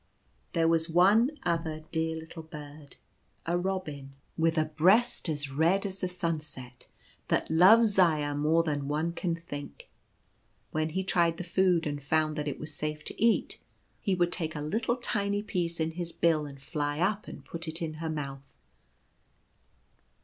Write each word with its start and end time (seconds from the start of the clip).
There 0.53 0.67
was 0.67 0.89
one 0.89 1.29
other 1.43 1.83
dear 1.91 2.15
little 2.15 2.41
bird— 2.41 2.95
a 3.45 3.55
robin, 3.55 4.13
with 4.35 4.53
a 4.57 4.61
66 4.61 4.65
The 4.65 4.65
Birds 4.65 4.73
say 4.73 4.75
Grace. 4.77 4.77
breast 5.05 5.29
as 5.29 5.51
red 5.51 5.85
as 5.85 6.01
the 6.01 6.07
sunset— 6.07 6.87
that 7.27 7.51
loved 7.51 7.85
Zaya 7.85 8.33
more 8.33 8.63
than 8.63 8.87
one 8.87 9.13
can 9.13 9.35
think. 9.35 9.89
When 10.71 10.89
he 10.89 11.03
tried 11.03 11.37
the 11.37 11.43
food 11.43 11.85
and 11.85 12.01
found 12.01 12.33
that 12.33 12.47
it 12.47 12.57
was 12.57 12.73
safe 12.73 13.03
to 13.05 13.23
eat, 13.23 13.59
he 13.99 14.15
would 14.15 14.31
take 14.31 14.55
a 14.55 14.61
little 14.61 14.95
tiny 14.95 15.43
piece 15.43 15.79
in 15.79 15.91
his 15.91 16.11
bill, 16.11 16.47
and 16.47 16.59
fly 16.59 16.97
up 16.99 17.27
and 17.27 17.45
put 17.45 17.67
it 17.67 17.79
in 17.79 17.93
her 18.01 18.09
mouth. 18.09 18.51